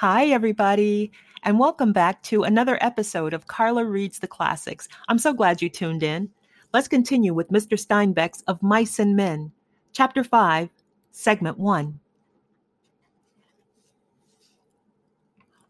[0.00, 1.10] Hi, everybody,
[1.42, 4.86] and welcome back to another episode of Carla Reads the Classics.
[5.08, 6.30] I'm so glad you tuned in.
[6.72, 7.76] Let's continue with Mr.
[7.76, 9.50] Steinbeck's Of Mice and Men,
[9.90, 10.68] Chapter 5,
[11.10, 11.98] Segment 1.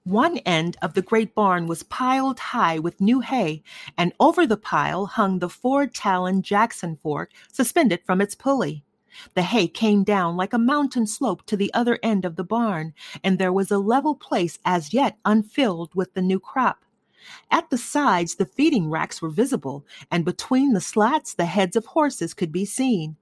[0.04, 3.62] One end of the great barn was piled high with new hay,
[3.96, 8.84] and over the pile hung the four talon Jackson fork suspended from its pulley.
[9.34, 12.94] The hay came down like a mountain slope to the other end of the barn,
[13.24, 16.84] and there was a level place as yet unfilled with the new crop.
[17.50, 21.86] At the sides, the feeding racks were visible, and between the slats, the heads of
[21.86, 23.16] horses could be seen.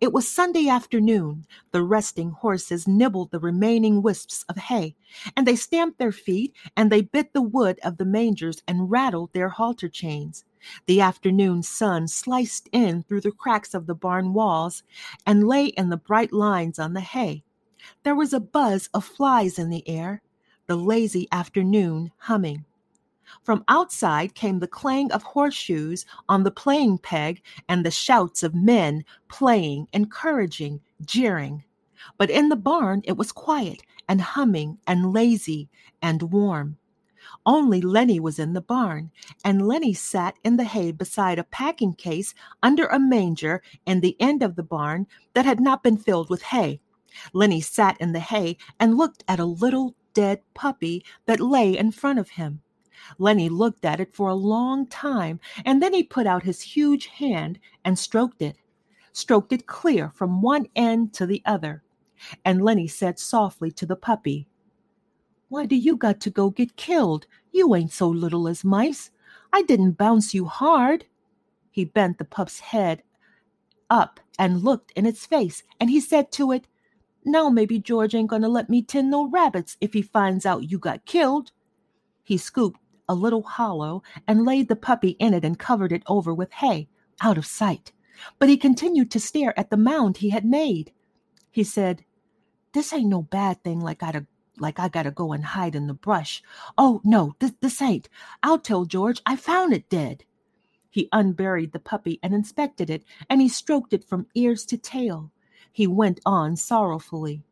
[0.00, 1.46] It was Sunday afternoon.
[1.70, 4.96] The resting horses nibbled the remaining wisps of hay,
[5.36, 9.34] and they stamped their feet, and they bit the wood of the mangers and rattled
[9.34, 10.45] their halter chains.
[10.86, 14.82] The afternoon sun sliced in through the cracks of the barn walls
[15.26, 17.44] and lay in the bright lines on the hay.
[18.02, 20.22] There was a buzz of flies in the air,
[20.66, 22.64] the lazy afternoon humming.
[23.42, 28.54] From outside came the clang of horseshoes on the playing peg and the shouts of
[28.54, 31.64] men playing, encouraging, jeering.
[32.18, 35.68] But in the barn it was quiet and humming and lazy
[36.00, 36.78] and warm.
[37.44, 39.10] Only Lenny was in the barn,
[39.44, 44.16] and Lenny sat in the hay beside a packing case under a manger in the
[44.20, 46.80] end of the barn that had not been filled with hay.
[47.32, 51.90] Lenny sat in the hay and looked at a little dead puppy that lay in
[51.90, 52.62] front of him.
[53.18, 57.06] Lenny looked at it for a long time, and then he put out his huge
[57.06, 58.56] hand and stroked it,
[59.12, 61.82] stroked it clear from one end to the other.
[62.44, 64.48] And Lenny said softly to the puppy,
[65.48, 67.26] why do you got to go get killed?
[67.52, 69.10] You ain't so little as mice.
[69.52, 71.04] I didn't bounce you hard.
[71.70, 73.02] He bent the pup's head
[73.88, 76.66] up and looked in its face, and he said to it,
[77.24, 80.78] Now maybe George ain't gonna let me tin no rabbits if he finds out you
[80.78, 81.52] got killed.
[82.24, 86.34] He scooped a little hollow and laid the puppy in it and covered it over
[86.34, 86.88] with hay,
[87.20, 87.92] out of sight.
[88.40, 90.90] But he continued to stare at the mound he had made.
[91.52, 92.04] He said,
[92.72, 94.26] This ain't no bad thing like I'd a
[94.58, 96.42] like I gotta go and hide in the brush.
[96.78, 98.08] Oh, no, this, this ain't.
[98.42, 100.24] I'll tell George I found it dead.
[100.90, 105.30] He unburied the puppy and inspected it, and he stroked it from ears to tail.
[105.70, 107.42] He went on sorrowfully.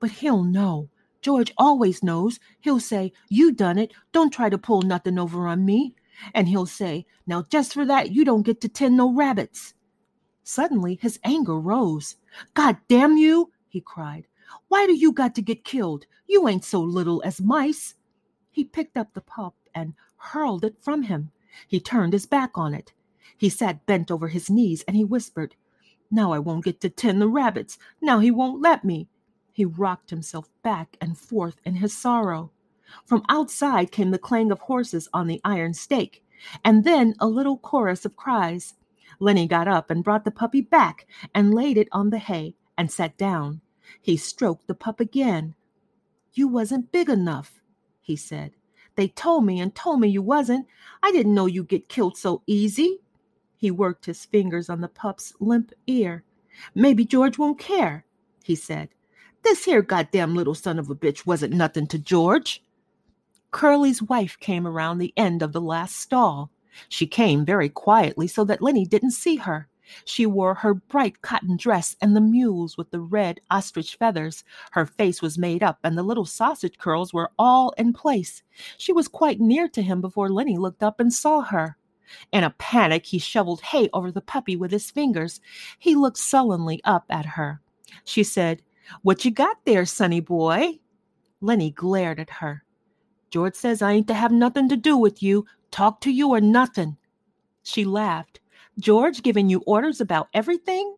[0.00, 0.90] But he'll know.
[1.22, 2.38] George always knows.
[2.60, 3.92] He'll say, You done it.
[4.12, 5.94] Don't try to pull nothing over on me.
[6.34, 9.72] And he'll say, Now just for that, you don't get to tend no rabbits.
[10.42, 12.16] Suddenly his anger rose.
[12.52, 14.26] God damn you, he cried.
[14.68, 16.06] Why do you got to get killed?
[16.26, 17.94] You ain't so little as mice.
[18.50, 21.30] He picked up the pup and hurled it from him.
[21.68, 22.92] He turned his back on it.
[23.36, 25.56] He sat bent over his knees and he whispered,
[26.10, 27.78] Now I won't get to tend the rabbits.
[28.00, 29.08] Now he won't let me.
[29.52, 32.50] He rocked himself back and forth in his sorrow.
[33.04, 36.22] From outside came the clang of horses on the iron stake,
[36.64, 38.74] and then a little chorus of cries.
[39.20, 42.90] Lenny got up and brought the puppy back and laid it on the hay and
[42.90, 43.60] sat down.
[44.00, 45.54] He stroked the pup again.
[46.32, 47.60] You wasn't big enough,
[48.00, 48.52] he said.
[48.96, 50.66] They told me and told me you wasn't.
[51.02, 53.00] I didn't know you'd get killed so easy.
[53.56, 56.22] He worked his fingers on the pup's limp ear.
[56.74, 58.04] Maybe George won't care,
[58.42, 58.90] he said.
[59.42, 62.62] This here goddamn little son of a bitch wasn't nothing to George.
[63.50, 66.50] Curly's wife came around the end of the last stall.
[66.88, 69.68] She came very quietly so that Lenny didn't see her.
[70.04, 74.44] She wore her bright cotton dress and the mules with the red ostrich feathers.
[74.72, 78.42] Her face was made up, and the little sausage curls were all in place.
[78.78, 81.76] She was quite near to him before Lenny looked up and saw her.
[82.32, 85.40] In a panic, he shoveled hay over the puppy with his fingers.
[85.78, 87.60] He looked sullenly up at her.
[88.04, 88.62] She said,
[89.02, 90.80] What you got there, sonny boy?
[91.40, 92.64] Lenny glared at her.
[93.30, 95.46] George says I ain't to have nothing to do with you.
[95.70, 96.96] Talk to you or nothing.
[97.62, 98.40] She laughed.
[98.78, 100.96] George giving you orders about everything?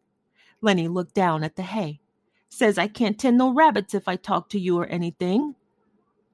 [0.60, 2.00] Lenny looked down at the hay.
[2.48, 5.54] Says I can't tend no rabbits if I talk to you or anything.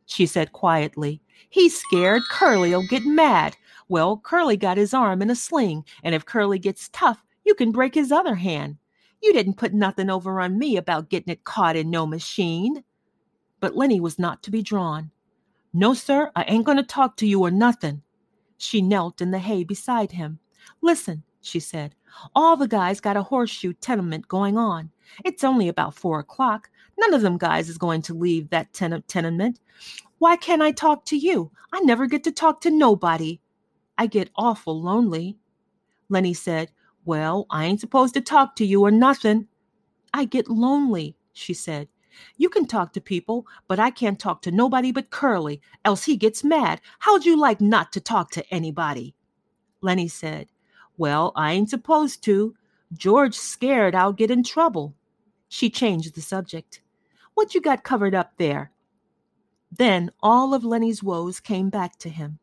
[0.06, 3.56] She said quietly, He's scared Curly'll get mad.
[3.88, 7.72] Well, Curly got his arm in a sling, and if Curly gets tough, you can
[7.72, 8.76] break his other hand.
[9.22, 12.84] You didn't put nothing over on me about getting it caught in no machine.
[13.60, 15.10] But Lenny was not to be drawn.
[15.72, 18.02] No, sir, I ain't going to talk to you or nothing.
[18.58, 20.38] She knelt in the hay beside him.
[20.80, 21.94] Listen, she said.
[22.34, 24.90] All the guys got a horseshoe tenement going on.
[25.24, 26.70] It's only about four o'clock.
[26.98, 29.60] None of them guys is going to leave that ten- tenement.
[30.18, 31.50] Why can't I talk to you?
[31.72, 33.40] I never get to talk to nobody.
[33.98, 35.36] I get awful lonely.
[36.08, 36.70] Lenny said,
[37.04, 39.48] Well, I ain't supposed to talk to you or nothing.
[40.14, 41.88] I get lonely, she said.
[42.36, 46.16] You can talk to people, but I can't talk to nobody but Curly, else he
[46.16, 46.80] gets mad.
[46.98, 49.14] How'd you like not to talk to anybody?
[49.80, 50.48] Lenny said,
[51.02, 52.54] Well, I ain't supposed to.
[52.92, 54.94] George's scared I'll get in trouble.
[55.48, 56.80] She changed the subject.
[57.34, 58.70] What you got covered up there?
[59.72, 62.38] Then all of Lenny's woes came back to him.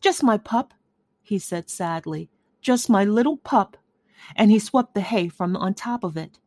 [0.00, 0.72] Just my pup,
[1.20, 2.30] he said sadly.
[2.62, 3.76] Just my little pup.
[4.36, 6.38] And he swept the hay from on top of it.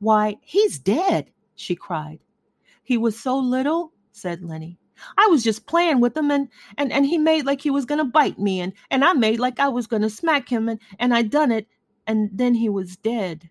[0.00, 2.18] Why, he's dead, she cried.
[2.82, 4.78] He was so little, said Lenny.
[5.16, 8.04] I was just playing with him and, and, and he made like he was gonna
[8.04, 11.22] bite me and, and I made like I was gonna smack him and, and I
[11.22, 11.66] done it
[12.06, 13.50] and then he was dead.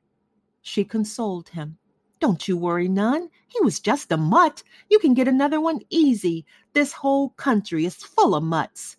[0.61, 1.77] She consoled him.
[2.19, 3.29] Don't you worry none.
[3.47, 4.63] He was just a mutt.
[4.89, 6.45] You can get another one easy.
[6.73, 8.97] This whole country is full of mutts.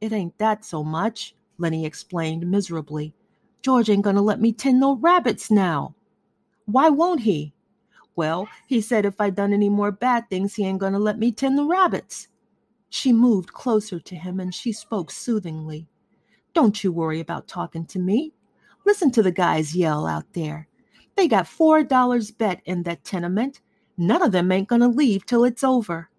[0.00, 3.14] It ain't that so much, Lenny explained miserably.
[3.60, 5.94] George ain't gonna let me tend no rabbits now.
[6.64, 7.52] Why won't he?
[8.14, 11.32] Well, he said if I done any more bad things, he ain't gonna let me
[11.32, 12.28] tend the rabbits.
[12.90, 15.88] She moved closer to him and she spoke soothingly.
[16.52, 18.32] Don't you worry about talking to me.
[18.84, 20.68] Listen to the guys yell out there.
[21.16, 23.60] They got four dollars bet in that tenement.
[23.96, 26.10] None of them ain't gonna leave till it's over.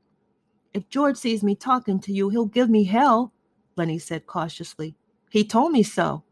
[0.74, 3.32] If George sees me talking to you, he'll give me hell,
[3.76, 4.96] Lenny said cautiously.
[5.30, 6.24] He told me so.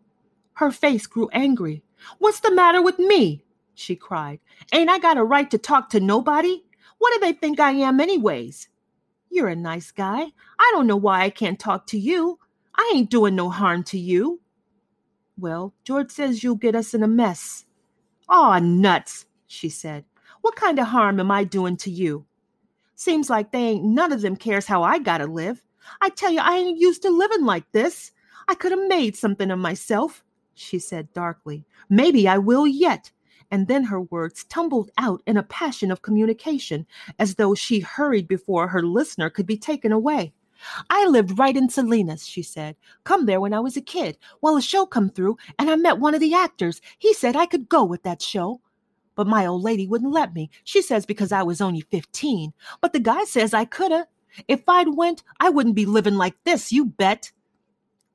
[0.54, 1.84] Her face grew angry.
[2.18, 3.44] What's the matter with me?
[3.76, 4.40] She cried.
[4.74, 6.62] Ain't I got a right to talk to nobody?
[6.98, 8.70] What do they think I am, anyways?
[9.30, 10.26] You're a nice guy.
[10.60, 12.38] I don't know why I can't talk to you.
[12.76, 14.42] I ain't doing no harm to you.
[15.38, 17.66] Well, George says you'll get us in a mess.
[18.30, 20.06] Aw, nuts, she said.
[20.42, 22.26] What kind of harm am I doing to you?
[22.96, 25.64] Seems like they ain't none of them cares how I gotta live.
[26.02, 28.12] I tell you, I ain't used to living like this.
[28.48, 30.24] I could have made something of myself,
[30.54, 31.66] she said darkly.
[31.90, 33.12] Maybe I will yet
[33.52, 36.88] and then her words tumbled out in a passion of communication,
[37.20, 40.34] as though she hurried before her listener could be taken away.
[40.90, 42.76] I lived right in Salinas, she said.
[43.04, 44.18] Come there when I was a kid.
[44.42, 46.82] Well, a show come through, and I met one of the actors.
[46.98, 48.62] He said I could go with that show.
[49.16, 50.50] But my old lady wouldn't let me.
[50.64, 52.54] She says because I was only 15.
[52.80, 54.08] But the guy says I coulda.
[54.48, 57.32] If I'd went, I wouldn't be living like this, you bet.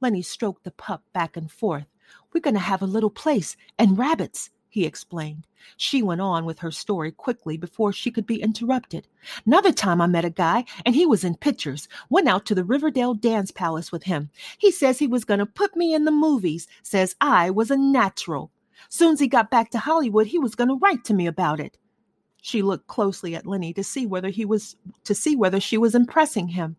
[0.01, 1.87] Lenny stroked the pup back and forth.
[2.33, 5.47] We're going to have a little place and rabbits he explained.
[5.77, 9.09] She went on with her story quickly before she could be interrupted.
[9.45, 11.89] Another time I met a guy, and he was in pictures.
[12.11, 14.31] Went out to the Riverdale Dance Palace with him.
[14.59, 17.77] He says he was going to put me in the movies, says I was a
[17.77, 18.51] natural.
[18.89, 21.79] Soon's he got back to Hollywood, he was going to write to me about it.
[22.43, 25.95] She looked closely at Lenny to see whether he was to see whether she was
[25.95, 26.77] impressing him.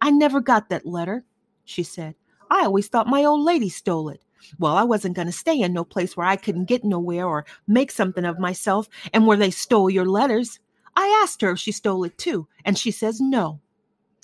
[0.00, 1.24] I never got that letter,
[1.64, 2.14] she said.
[2.50, 4.22] I always thought my old lady stole it.
[4.58, 7.44] Well, I wasn't going to stay in no place where I couldn't get nowhere or
[7.66, 10.58] make something of myself and where they stole your letters.
[10.96, 13.60] I asked her if she stole it too, and she says no.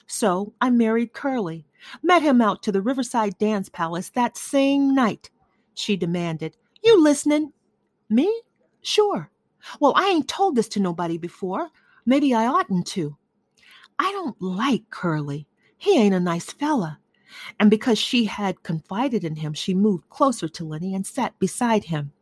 [0.07, 1.67] So I married Curly,
[2.03, 5.31] met him out to the Riverside Dance Palace that same night.
[5.75, 7.53] She demanded, You listening?
[8.09, 8.43] Me?
[8.83, 9.31] Sure.
[9.81, 11.71] Well, I ain't told this to nobody before.
[12.07, 13.17] Maybe I oughtn't to.
[13.99, 15.47] I don't like Curly.
[15.79, 16.99] He ain't a nice fella.
[17.59, 21.85] And because she had confided in him, she moved closer to Lenny and sat beside
[21.85, 22.13] him.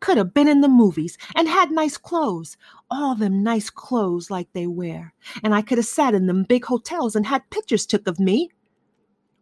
[0.00, 2.56] Could have been in the movies and had nice clothes,
[2.90, 5.14] all them nice clothes like they wear.
[5.42, 8.50] And I could have sat in them big hotels and had pictures took of me.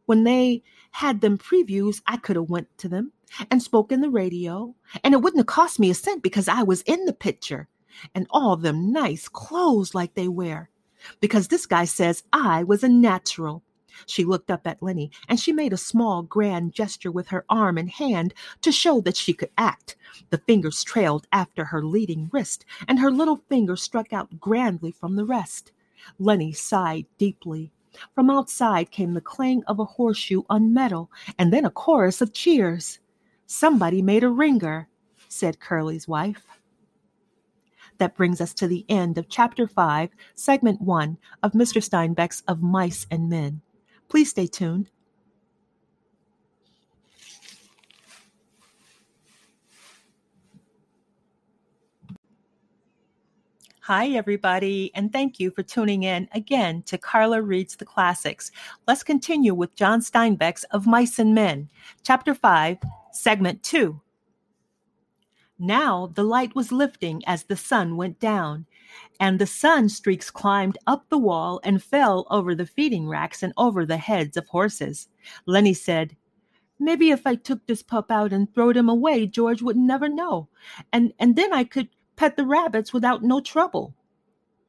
[0.07, 0.63] When they
[0.93, 3.13] had them previews, I could have went to them
[3.51, 4.75] and spoke in the radio,
[5.05, 7.69] and it wouldn't have cost me a cent because I was in the picture.
[8.15, 10.71] And all them nice clothes like they wear.
[11.21, 13.63] Because this guy says I was a natural.
[14.07, 17.79] She looked up at Lenny, and she made a small, grand gesture with her arm
[17.79, 19.97] and hand to show that she could act.
[20.31, 25.17] The fingers trailed after her leading wrist, and her little finger struck out grandly from
[25.17, 25.73] the rest.
[26.19, 27.73] Lenny sighed deeply.
[28.15, 32.33] From outside came the clang of a horseshoe on metal, and then a chorus of
[32.33, 33.01] cheers.
[33.47, 34.89] Somebody made a ringer,
[35.29, 36.47] said Curly's wife.
[37.99, 41.83] That brings us to the end of Chapter 5, Segment 1 of Mr.
[41.83, 43.61] Steinbeck's Of Mice and Men.
[44.11, 44.91] Please stay tuned.
[53.83, 58.51] Hi, everybody, and thank you for tuning in again to Carla Reads the Classics.
[58.87, 61.71] Let's continue with John Steinbeck's Of Mice and Men,
[62.03, 62.79] Chapter 5,
[63.13, 64.01] Segment 2.
[65.59, 68.67] Now the light was lifting as the sun went down,
[69.19, 73.53] and the sun streaks climbed up the wall and fell over the feeding racks and
[73.57, 75.09] over the heads of horses.
[75.47, 76.17] Lenny said,
[76.79, 80.49] Maybe if I took this pup out and throwed him away, George would never know.
[80.93, 83.95] And and then I could pet the rabbits without no trouble.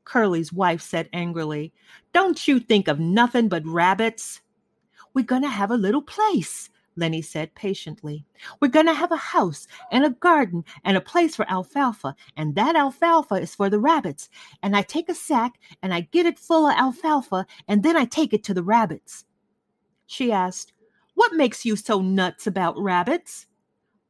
[0.03, 1.73] Curly's wife said angrily.
[2.11, 4.41] Don't you think of nothing but rabbits?
[5.13, 6.69] We're going to have a little place,
[7.01, 8.25] Lenny said patiently.
[8.61, 12.53] We're going to have a house and a garden and a place for alfalfa, and
[12.53, 14.29] that alfalfa is for the rabbits.
[14.61, 18.05] And I take a sack and I get it full of alfalfa, and then I
[18.05, 19.25] take it to the rabbits.
[20.05, 20.73] She asked,
[21.15, 23.47] What makes you so nuts about rabbits?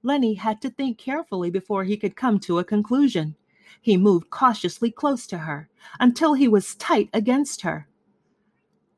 [0.04, 3.38] Lenny had to think carefully before he could come to a conclusion.
[3.80, 5.70] He moved cautiously close to her
[6.00, 7.88] until he was tight against her.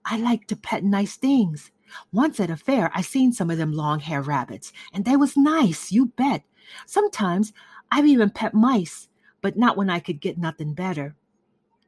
[0.03, 1.71] I like to pet nice things.
[2.11, 5.37] Once at a fair, I seen some of them long hair rabbits, and they was
[5.37, 6.43] nice, you bet.
[6.85, 7.53] Sometimes
[7.91, 9.07] I've even pet mice,
[9.41, 11.15] but not when I could get nothing better.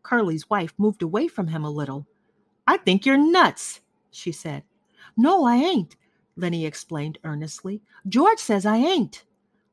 [0.03, 2.05] Curly's wife moved away from him a little.
[2.67, 3.81] I think you're nuts,
[4.12, 4.63] she said.
[5.17, 5.95] No, I ain't,
[6.35, 7.81] Lenny explained earnestly.
[8.07, 9.24] George says I ain't.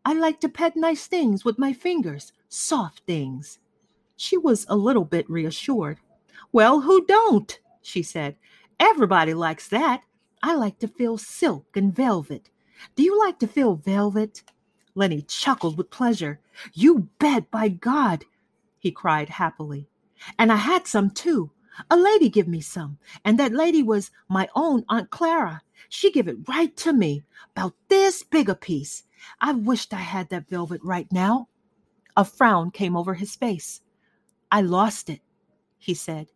[0.04, 3.58] I like to pet nice things with my fingers, soft things.
[4.16, 5.98] She was a little bit reassured.
[6.52, 7.58] Well, who don't?
[7.82, 8.36] she said.
[8.78, 10.02] Everybody likes that.
[10.42, 12.50] I like to feel silk and velvet.
[12.96, 14.42] Do you like to feel velvet?
[14.94, 16.40] Lenny chuckled with pleasure.
[16.74, 18.24] You bet, by God,
[18.78, 19.86] he cried happily.
[20.38, 21.50] And I had some too.
[21.90, 25.62] A lady give me some, and that lady was my own Aunt Clara.
[25.88, 27.22] She give it right to me,
[27.54, 29.04] about this big a piece.
[29.40, 31.48] I wished I had that velvet right now.
[32.16, 33.80] A frown came over his face.
[34.50, 35.20] I lost it,
[35.78, 36.28] he said.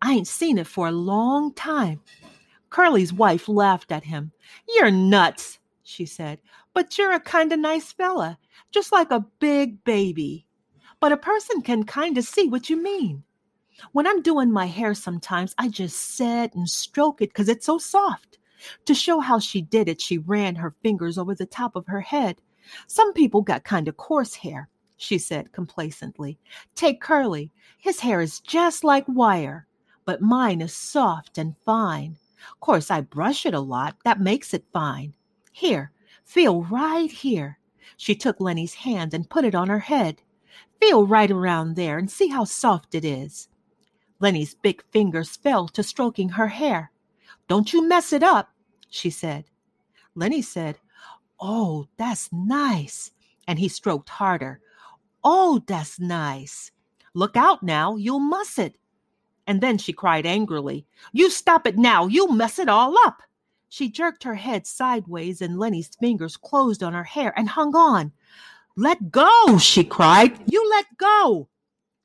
[0.00, 2.00] I ain't seen it for a long time.
[2.70, 4.32] Curly's wife laughed at him.
[4.68, 6.40] You're nuts, she said,
[6.72, 8.38] but you're a kind of nice fella,
[8.70, 10.46] just like a big baby.
[11.00, 13.24] But a person can kind of see what you mean.
[13.92, 17.78] When I'm doing my hair sometimes, I just set and stroke it because it's so
[17.78, 18.38] soft.
[18.84, 22.00] To show how she did it, she ran her fingers over the top of her
[22.00, 22.40] head.
[22.86, 26.38] Some people got kind of coarse hair, she said complacently.
[26.74, 27.50] Take Curly.
[27.78, 29.66] His hair is just like wire,
[30.04, 32.18] but mine is soft and fine.
[32.60, 33.96] Course, I brush it a lot.
[34.04, 35.14] That makes it fine.
[35.52, 35.92] Here,
[36.24, 37.58] feel right here.
[37.96, 40.22] She took Lenny's hand and put it on her head.
[40.80, 43.48] Feel right around there and see how soft it is.
[44.20, 46.90] Lenny's big fingers fell to stroking her hair.
[47.48, 48.50] Don't you mess it up,
[48.88, 49.44] she said.
[50.14, 50.78] Lenny said,
[51.40, 53.10] Oh, that's nice.
[53.46, 54.60] And he stroked harder.
[55.24, 56.70] Oh, that's nice.
[57.14, 58.76] Look out now, you'll muss it.
[59.46, 63.22] And then she cried angrily, You stop it now, you mess it all up.
[63.68, 68.12] She jerked her head sideways, and Lenny's fingers closed on her hair and hung on.
[68.76, 70.38] Let go, she cried.
[70.50, 71.48] You let go.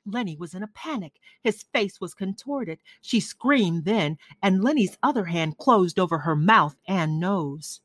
[0.06, 1.14] Lenny was in a panic.
[1.42, 2.78] His face was contorted.
[3.00, 7.80] She screamed then, and Lenny's other hand closed over her mouth and nose.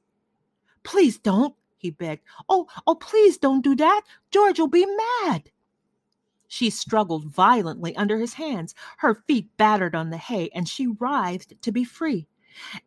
[0.83, 2.23] Please don't, he begged.
[2.47, 4.01] Oh, oh, please don't do that.
[4.29, 5.49] George will be mad.
[6.51, 8.75] She struggled violently under his hands.
[8.97, 12.27] Her feet battered on the hay, and she writhed to be free.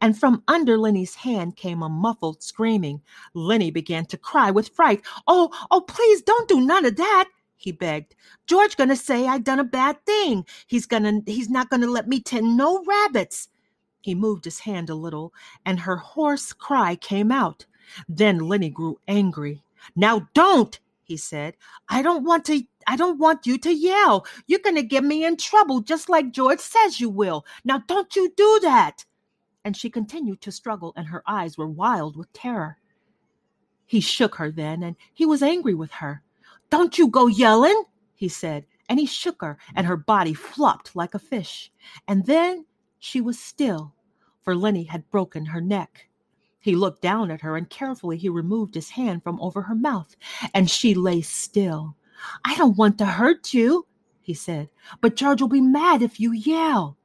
[0.03, 3.01] And from under Lenny's hand came a muffled screaming.
[3.33, 5.03] Lenny began to cry with fright.
[5.27, 8.15] Oh, oh, please don't do none of that he begged.
[8.47, 10.45] George gonna say I done a bad thing.
[10.67, 13.49] He's gonna he's not gonna let me tend no rabbits.
[14.03, 15.33] He moved his hand a little,
[15.65, 17.65] and her hoarse cry came out.
[18.07, 19.65] Then Lenny grew angry.
[19.97, 21.57] Now don't, he said.
[21.89, 24.27] I don't want to I don't want you to yell.
[24.47, 27.45] You're gonna get me in trouble just like George says you will.
[27.65, 29.05] Now don't you do that.
[29.65, 32.77] And she continued to struggle, and her eyes were wild with terror.
[33.87, 36.23] He shook her then, and he was angry with her.
[36.71, 41.15] Don't you go yelling, he said, and he shook her, and her body flopped like
[41.15, 41.73] a fish.
[42.09, 42.67] And then
[42.99, 43.95] she was still,
[44.43, 46.09] for Lenny had broken her neck.
[46.61, 50.17] He looked down at her, and carefully he removed his hand from over her mouth,
[50.55, 51.97] and she lay still.
[52.45, 53.87] I don't want to hurt you,
[54.21, 54.69] he said,
[55.01, 56.97] but George will be mad if you yell.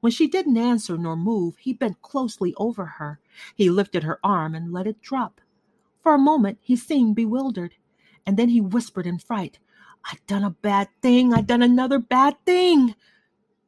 [0.00, 3.18] When she didn't answer nor move, he bent closely over her.
[3.54, 5.40] He lifted her arm and let it drop.
[6.00, 7.74] For a moment he seemed bewildered
[8.26, 9.58] and then he whispered in fright,
[10.04, 11.32] I done a bad thing.
[11.32, 12.94] I done another bad thing.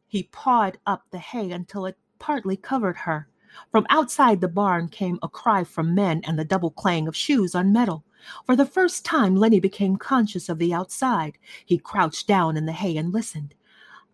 [0.06, 3.28] He pawed up the hay until it partly covered her.
[3.70, 7.54] From outside the barn came a cry from men and the double clang of shoes
[7.54, 8.04] on metal.
[8.46, 11.38] For the first time, Lenny became conscious of the outside.
[11.64, 13.54] He crouched down in the hay and listened.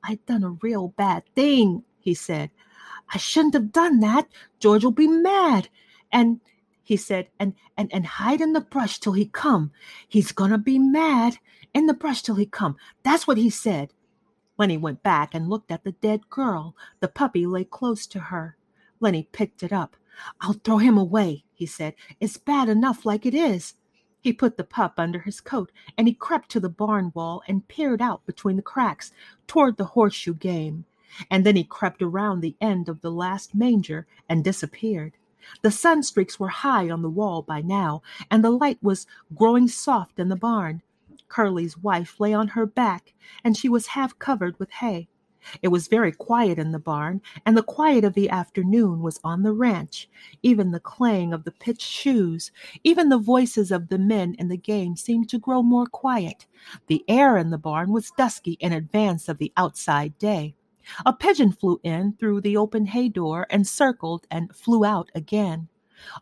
[0.03, 2.51] I done a real bad thing, he said.
[3.13, 4.29] I shouldn't have done that.
[4.59, 5.69] George will be mad.
[6.13, 6.41] And
[6.83, 9.73] he said, and and and hide in the brush till he come.
[10.07, 11.39] He's gonna be mad
[11.73, 12.77] in the brush till he come.
[13.03, 13.93] That's what he said.
[14.59, 16.77] Lenny went back and looked at the dead girl.
[17.01, 18.57] The puppy lay close to her.
[19.01, 19.97] Lenny picked it up.
[20.41, 21.95] I'll throw him away, he said.
[22.21, 23.75] It's bad enough like it is.
[24.25, 27.69] He put the pup under his coat, and he crept to the barn wall and
[27.69, 29.13] peered out between the cracks
[29.47, 30.87] toward the horseshoe game.
[31.31, 35.13] And then he crept around the end of the last manger and disappeared.
[35.61, 38.01] The sun streaks were high on the wall by now,
[38.31, 40.81] and the light was growing soft in the barn.
[41.29, 43.13] Curly's wife lay on her back,
[43.45, 45.07] and she was half covered with hay.
[45.63, 49.43] It was very quiet in the barn, and the quiet of the afternoon was on
[49.43, 50.09] the ranch.
[50.43, 52.51] Even the clang of the pitched shoes,
[52.83, 56.47] even the voices of the men in the game seemed to grow more quiet.
[56.87, 60.55] The air in the barn was dusky in advance of the outside day.
[61.07, 65.69] A pigeon flew in through the open hay door and circled and flew out again.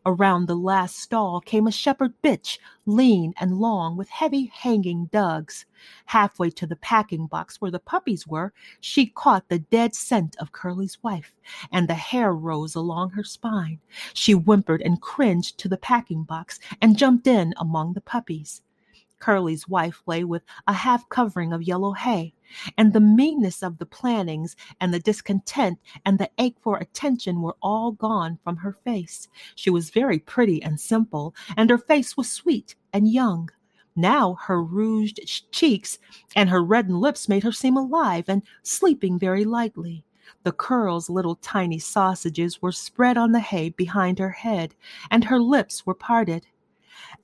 [0.06, 5.66] Around the last stall came a shepherd bitch, lean and long, with heavy hanging dugs.
[6.06, 10.52] Halfway to the packing box where the puppies were, she caught the dead scent of
[10.52, 11.34] Curly's wife,
[11.70, 13.80] and the hair rose along her spine.
[14.14, 18.62] She whimpered and cringed to the packing box and jumped in among the puppies.
[19.18, 22.34] Curly's wife lay with a half covering of yellow hay,
[22.78, 27.56] and the meanness of the plannings and the discontent and the ache for attention were
[27.62, 29.28] all gone from her face.
[29.54, 33.50] She was very pretty and simple, and her face was sweet and young.
[33.94, 35.98] Now her rouged cheeks
[36.34, 40.04] and her reddened lips made her seem alive and sleeping very lightly.
[40.44, 44.74] The curls, little tiny sausages, were spread on the hay behind her head,
[45.10, 46.46] and her lips were parted.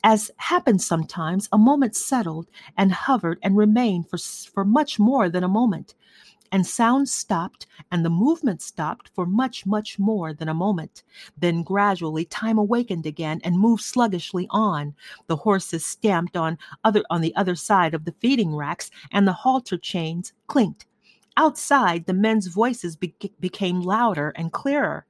[0.04, 5.44] As happens sometimes, a moment settled and hovered and remained for, for much more than
[5.44, 5.94] a moment.
[6.50, 11.02] And sound stopped, and the movement stopped for much, much more than a moment.
[11.36, 14.94] Then gradually time awakened again and moved sluggishly on.
[15.26, 19.32] The horses stamped on other on the other side of the feeding racks, and the
[19.32, 20.86] halter chains clinked.
[21.36, 25.04] Outside, the men's voices be- became louder and clearer.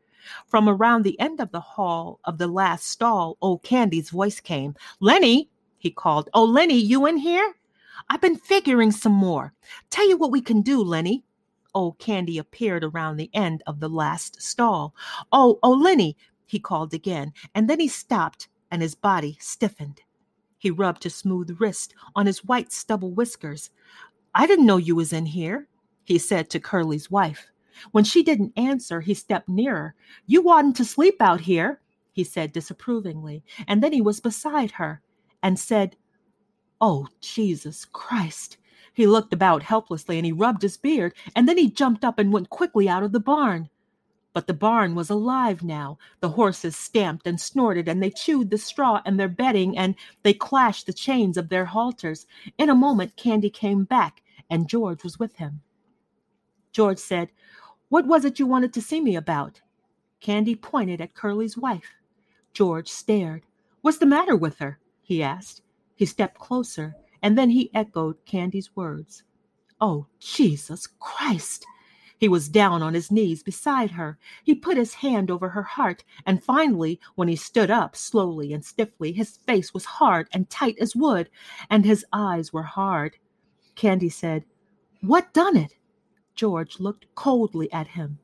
[0.46, 4.74] From around the end of the hall of the last stall, old Candy's voice came.
[5.00, 6.28] Lenny, he called.
[6.34, 7.54] Oh, Lenny, you in here?
[8.08, 9.52] I've been figuring some more.
[9.90, 11.24] Tell you what we can do, Lenny.
[11.74, 14.94] Old Candy appeared around the end of the last stall.
[15.32, 16.16] Oh, oh, Lenny,
[16.46, 20.00] he called again, and then he stopped and his body stiffened.
[20.58, 23.70] He rubbed his smooth wrist on his white stubble whiskers.
[24.34, 25.68] I didn't know you was in here,
[26.04, 27.46] he said to Curly's wife.
[27.92, 29.94] When she didn't answer, he stepped nearer.
[30.26, 31.80] You oughtn't to sleep out here,
[32.12, 33.42] he said disapprovingly.
[33.66, 35.00] And then he was beside her
[35.42, 35.96] and said,
[36.80, 38.56] Oh, Jesus Christ.
[38.92, 42.32] He looked about helplessly and he rubbed his beard, and then he jumped up and
[42.32, 43.68] went quickly out of the barn.
[44.32, 45.98] But the barn was alive now.
[46.20, 50.34] The horses stamped and snorted, and they chewed the straw and their bedding, and they
[50.34, 52.26] clashed the chains of their halters.
[52.58, 55.60] In a moment, Candy came back, and George was with him.
[56.72, 57.30] George said,
[57.88, 59.60] what was it you wanted to see me about?
[60.20, 61.94] Candy pointed at Curly's wife.
[62.52, 63.44] George stared.
[63.80, 64.78] What's the matter with her?
[65.02, 65.62] he asked.
[65.94, 69.22] He stepped closer, and then he echoed Candy's words.
[69.80, 71.66] Oh, Jesus Christ!
[72.18, 74.18] He was down on his knees beside her.
[74.42, 78.64] He put his hand over her heart, and finally, when he stood up slowly and
[78.64, 81.30] stiffly, his face was hard and tight as wood,
[81.70, 83.16] and his eyes were hard.
[83.76, 84.44] Candy said,
[85.00, 85.77] What done it?
[86.38, 88.20] George looked coldly at him.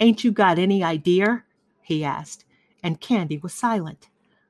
[0.00, 1.44] Ain't you got any idea?
[1.80, 2.44] he asked,
[2.82, 4.08] and Candy was silent.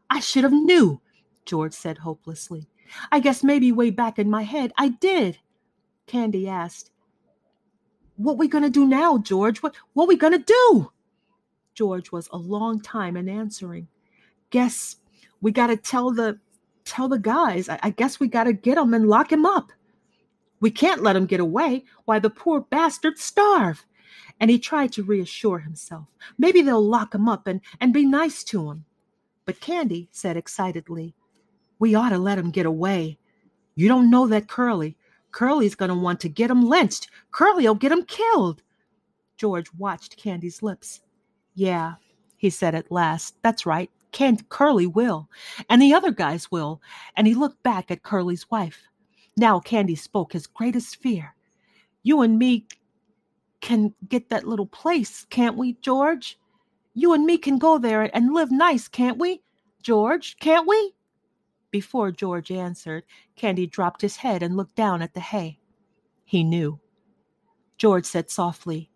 [0.08, 1.02] I should have knew,
[1.44, 2.68] George said hopelessly.
[3.12, 5.36] I guess maybe way back in my head I did.
[6.06, 6.90] Candy asked,
[8.16, 9.62] What we gonna do now, George?
[9.62, 10.90] What what we gonna do?
[11.74, 13.88] George was a long time in answering.
[14.48, 14.96] Guess
[15.42, 16.40] we gotta tell the
[16.86, 17.68] tell the guys.
[17.68, 19.70] I, I guess we gotta get 'em and lock him up.
[20.60, 21.84] We can't let him get away.
[22.04, 23.84] Why, the poor bastard starve.
[24.40, 26.08] And he tried to reassure himself.
[26.38, 28.84] Maybe they'll lock him up and, and be nice to him.
[29.44, 31.14] But Candy said excitedly,
[31.78, 33.18] We ought to let him get away.
[33.74, 34.96] You don't know that Curly.
[35.30, 37.08] Curly's going to want to get him lynched.
[37.30, 38.62] Curly'll get him killed.
[39.36, 41.00] George watched Candy's lips.
[41.54, 41.94] Yeah,
[42.38, 43.36] he said at last.
[43.42, 43.90] That's right.
[44.12, 45.28] Can- Curly will.
[45.68, 46.80] And the other guys will.
[47.16, 48.82] And he looked back at Curly's wife.
[49.36, 51.34] Now Candy spoke his greatest fear.
[52.02, 52.66] You and me
[53.60, 56.38] can get that little place, can't we, George?
[56.94, 59.42] You and me can go there and live nice, can't we?
[59.82, 60.94] George, can't we?
[61.70, 65.58] Before George answered, Candy dropped his head and looked down at the hay.
[66.24, 66.80] He knew.
[67.76, 68.90] George said softly,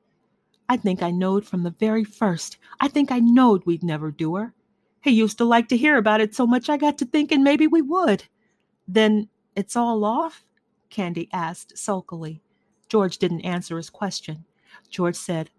[0.68, 2.57] I think I knowed from the very first.
[2.81, 4.55] I think I knowed we'd never do her.
[5.03, 7.66] He used to like to hear about it so much I got to thinking maybe
[7.66, 8.24] we would.
[8.88, 10.45] Then it's all off?
[10.91, 12.43] Candy asked sulkily.
[12.89, 14.45] George didn't answer his question.
[14.91, 15.51] George said,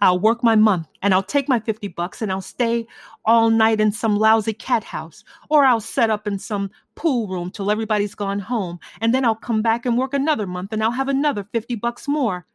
[0.00, 2.86] I'll work my month and I'll take my 50 bucks and I'll stay
[3.24, 7.50] all night in some lousy cat house or I'll set up in some pool room
[7.50, 10.92] till everybody's gone home and then I'll come back and work another month and I'll
[10.92, 12.46] have another 50 bucks more.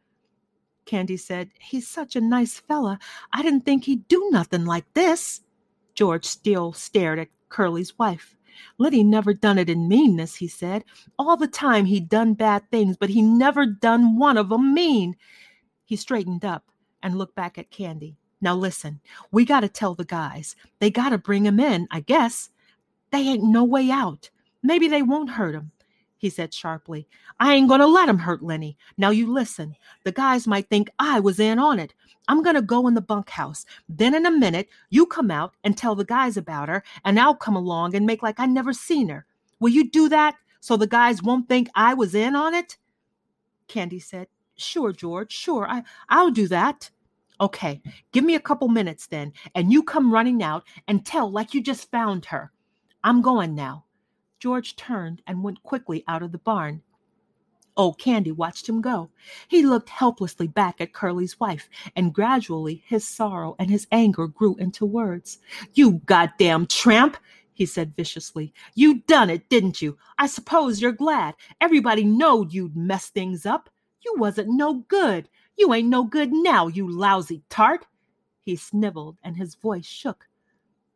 [0.86, 2.98] Candy said, He's such a nice fella.
[3.32, 5.42] I didn't think he'd do nothing like this.
[5.94, 8.36] George still stared at Curly's wife.
[8.78, 10.84] Liddy never done it in meanness, he said.
[11.18, 15.16] All the time he'd done bad things, but he never done one of 'em mean.
[15.84, 16.64] He straightened up
[17.02, 18.16] and looked back at Candy.
[18.40, 20.56] Now listen, we got to tell the guys.
[20.78, 22.50] They got to bring him in, I guess.
[23.10, 24.28] They ain't no way out.
[24.62, 25.70] Maybe they won't hurt him,
[26.16, 27.06] he said sharply.
[27.38, 28.76] I ain't going to let him hurt Lenny.
[28.96, 29.76] Now you listen.
[30.04, 31.94] The guys might think I was in on it.
[32.28, 33.66] I'm going to go in the bunkhouse.
[33.88, 37.34] Then in a minute, you come out and tell the guys about her, and I'll
[37.34, 39.26] come along and make like I never seen her.
[39.60, 42.76] Will you do that so the guys won't think I was in on it?
[43.68, 45.66] Candy said, Sure, George, sure.
[45.68, 46.90] I, I'll do that.
[47.40, 47.82] Okay,
[48.12, 51.62] give me a couple minutes then, and you come running out and tell like you
[51.62, 52.52] just found her.
[53.02, 53.84] I'm going now.
[54.38, 56.82] George turned and went quickly out of the barn.
[57.76, 59.10] Old Candy watched him go.
[59.48, 64.56] He looked helplessly back at Curly's wife, and gradually his sorrow and his anger grew
[64.56, 65.38] into words.
[65.74, 67.16] You goddamn tramp!
[67.52, 68.52] he said viciously.
[68.74, 69.96] You done it, didn't you?
[70.18, 71.34] I suppose you're glad.
[71.60, 73.70] Everybody knowed you'd mess things up.
[74.04, 75.28] You wasn't no good.
[75.56, 77.86] You ain't no good now, you lousy tart.
[78.42, 80.28] He sniveled and his voice shook.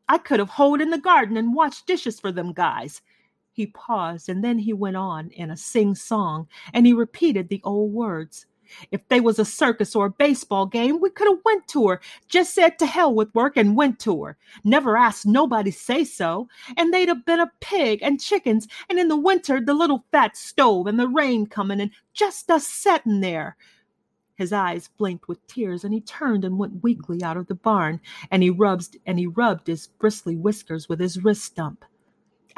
[0.08, 3.02] I could have hoed in the garden and washed dishes for them guys.
[3.58, 7.60] He paused and then he went on in a sing song and he repeated the
[7.64, 8.46] old words.
[8.92, 12.00] If they was a circus or a baseball game, we could have went to her.
[12.28, 14.36] Just said to hell with work and went to her.
[14.62, 16.48] Never asked nobody say so.
[16.76, 20.36] And they'd have been a pig and chickens, and in the winter the little fat
[20.36, 23.56] stove and the rain coming and just us setting there.
[24.36, 28.00] His eyes blinked with tears, and he turned and went weakly out of the barn,
[28.30, 31.84] and he rubbed and he rubbed his bristly whiskers with his wrist stump.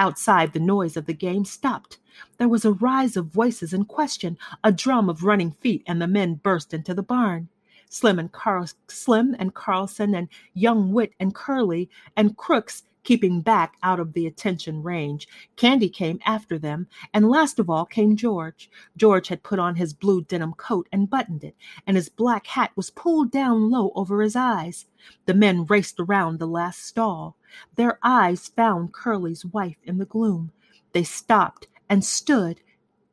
[0.01, 1.99] Outside, the noise of the game stopped.
[2.39, 6.07] There was a rise of voices in question, a drum of running feet, and the
[6.07, 7.51] men burst into the barn.
[7.91, 13.77] Slim and Carl, Slim and Carlson and young Whit and Curly and Crooks keeping back
[13.83, 15.27] out of the attention range.
[15.57, 18.71] Candy came after them, and last of all came George.
[18.97, 22.73] George had put on his blue denim coat and buttoned it, and his black hat
[22.77, 24.87] was pulled down low over his eyes.
[25.27, 27.37] The men raced around the last stall.
[27.77, 30.53] Their eyes found Curly's wife in the gloom.
[30.93, 32.61] They stopped and stood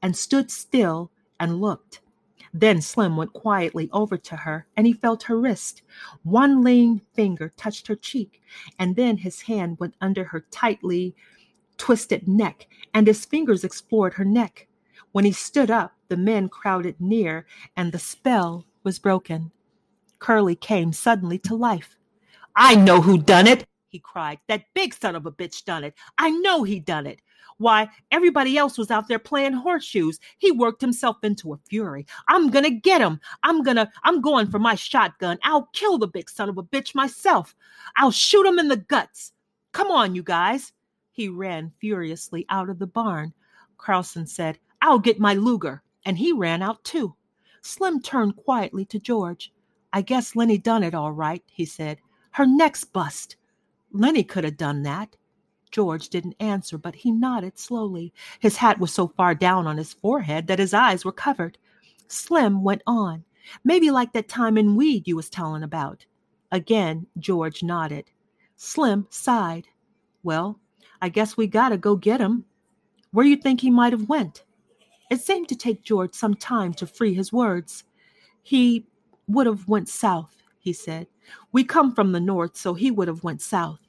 [0.01, 2.01] and stood still and looked.
[2.59, 5.83] Then Slim went quietly over to her and he felt her wrist.
[6.23, 8.41] One lean finger touched her cheek,
[8.79, 11.15] and then his hand went under her tightly
[11.77, 12.65] twisted neck,
[12.95, 14.67] and his fingers explored her neck.
[15.11, 19.51] When he stood up, the men crowded near, and the spell was broken.
[20.17, 21.95] Curly came suddenly to life.
[22.55, 24.39] I know who done it, he cried.
[24.47, 25.93] That big son of a bitch done it.
[26.17, 27.21] I know he done it.
[27.59, 30.19] Why, everybody else was out there playing horseshoes.
[30.37, 32.05] He worked himself into a fury.
[32.27, 33.19] I'm gonna get him.
[33.43, 35.39] I'm gonna, I'm going for my shotgun.
[35.43, 37.55] I'll kill the big son of a bitch myself.
[37.95, 39.31] I'll shoot him in the guts.
[39.71, 40.71] Come on, you guys.
[41.11, 43.33] He ran furiously out of the barn.
[43.77, 45.81] Carlson said, I'll get my Luger.
[46.05, 47.15] And he ran out too.
[47.61, 49.51] Slim turned quietly to George.
[49.93, 51.97] I guess Lenny done it all right, he said.
[52.31, 53.35] Her neck's bust.
[53.91, 55.15] Lenny could have done that.
[55.71, 58.13] George didn't answer, but he nodded slowly.
[58.39, 61.57] His hat was so far down on his forehead that his eyes were covered.
[62.07, 63.23] Slim went on.
[63.63, 66.05] Maybe like that time in Weed you was telling about.
[66.51, 68.05] Again, George nodded.
[68.55, 69.67] Slim sighed.
[70.23, 70.59] Well,
[71.01, 72.45] I guess we gotta go get him.
[73.11, 74.43] Where you think he might have went?
[75.09, 77.83] It seemed to take George some time to free his words.
[78.43, 78.85] He
[79.27, 81.07] would have went south, he said.
[81.51, 83.79] We come from the north, so he would have went south.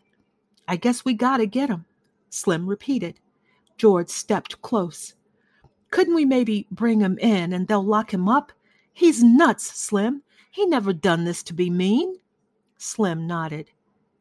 [0.68, 1.86] I guess we gotta get him,
[2.28, 3.18] Slim repeated.
[3.78, 5.14] George stepped close.
[5.90, 8.52] Couldn't we maybe bring him in and they'll lock him up?
[8.92, 10.22] He's nuts, Slim.
[10.50, 12.18] He never done this to be mean.
[12.76, 13.70] Slim nodded.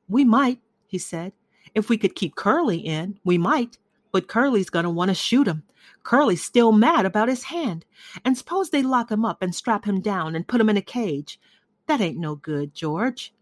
[0.07, 1.33] We might, he said.
[1.75, 3.77] If we could keep Curly in, we might.
[4.13, 5.63] But Curly's gonna want to shoot him.
[6.03, 7.83] Curly's still mad about his hand.
[8.23, 10.81] And suppose they lock him up and strap him down and put him in a
[10.81, 11.39] cage.
[11.87, 13.33] That ain't no good, George.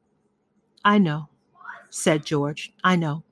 [0.83, 1.29] I know,
[1.95, 2.73] said George.
[2.83, 3.23] I know.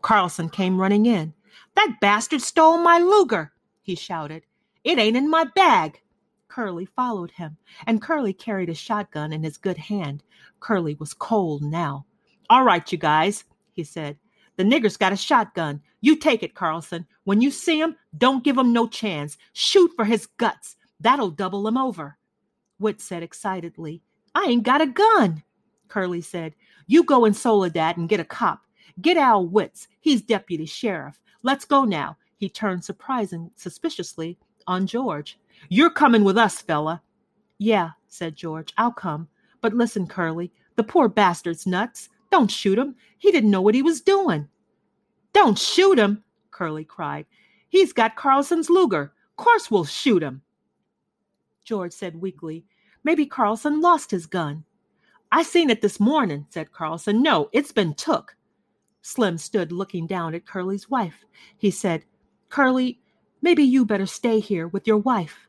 [0.00, 1.34] Carlson came running in.
[1.74, 3.52] That bastard stole my Luger,
[3.82, 4.44] he shouted.
[4.84, 6.00] It ain't in my bag.
[6.48, 10.22] Curly followed him, and Curly carried a shotgun in his good hand.
[10.60, 12.06] Curly was cold now.
[12.48, 14.16] All right, you guys, he said.
[14.56, 15.82] The nigger's got a shotgun.
[16.00, 17.06] You take it, Carlson.
[17.24, 19.36] When you see him, don't give him no chance.
[19.52, 20.76] Shoot for his guts.
[21.00, 22.16] That'll double him over.
[22.78, 24.00] Whit said excitedly,
[24.34, 25.42] I ain't got a gun.
[25.88, 26.54] Curly said,
[26.86, 28.62] You go in Soledad and get a cop.
[29.00, 29.88] Get Al Wilts.
[30.00, 31.20] He's deputy sheriff.
[31.42, 32.16] Let's go now.
[32.38, 35.38] He turned surprising suspiciously on George.
[35.68, 37.02] You're coming with us, fella.
[37.58, 38.72] Yeah, said George.
[38.76, 39.28] I'll come.
[39.60, 42.08] But listen, Curly, the poor bastard's nuts.
[42.30, 42.96] Don't shoot him.
[43.18, 44.48] He didn't know what he was doing.
[45.32, 47.26] Don't shoot him, Curly cried.
[47.68, 49.12] He's got Carlson's Luger.
[49.36, 50.42] Course we'll shoot him.
[51.64, 52.64] George said weakly,
[53.06, 54.64] Maybe Carlson lost his gun.
[55.36, 57.22] I seen it this morning, said Carlson.
[57.22, 58.34] No, it's been took.
[59.02, 61.26] Slim stood looking down at Curly's wife.
[61.58, 62.06] He said,
[62.48, 63.00] Curly,
[63.42, 65.46] maybe you better stay here with your wife.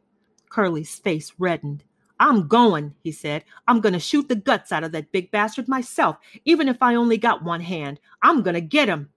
[0.49, 1.85] Curly's face reddened.
[2.19, 3.45] I'm going, he said.
[3.65, 6.95] I'm going to shoot the guts out of that big bastard myself, even if I
[6.95, 8.01] only got one hand.
[8.21, 9.07] I'm going to get him.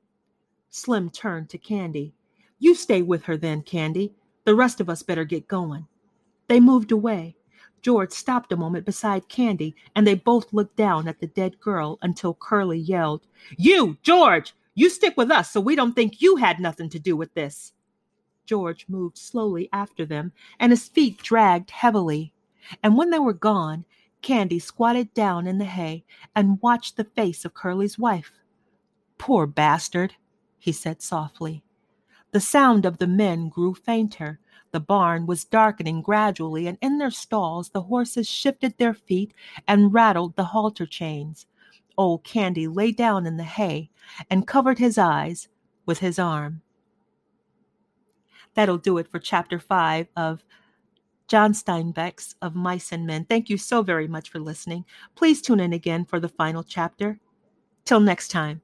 [0.69, 2.15] Slim turned to Candy.
[2.61, 4.15] You stay with her then, Candy.
[4.45, 5.89] The rest of us better get going.
[6.47, 7.35] They moved away.
[7.83, 11.99] George stopped a moment beside Candy, and they both looked down at the dead girl
[12.03, 14.55] until Curly yelled, You, George!
[14.75, 17.73] You stick with us so we don't think you had nothing to do with this.
[18.47, 22.33] George moved slowly after them, and his feet dragged heavily.
[22.83, 23.85] And when they were gone,
[24.23, 28.33] Candy squatted down in the hay and watched the face of Curly's wife.
[29.19, 30.15] Poor bastard,
[30.59, 31.63] he said softly.
[32.33, 34.39] The sound of the men grew fainter.
[34.73, 39.35] The barn was darkening gradually, and in their stalls the horses shifted their feet
[39.67, 41.47] and rattled the halter chains.
[41.99, 43.91] Old Candy lay down in the hay
[44.31, 45.49] and covered his eyes
[45.87, 46.63] with his arm.
[48.55, 50.45] That'll do it for chapter five of
[51.29, 53.25] John Steinbeck's Of Mice and Men.
[53.25, 54.85] Thank you so very much for listening.
[55.15, 57.21] Please tune in again for the final chapter.
[57.85, 58.63] Till next time.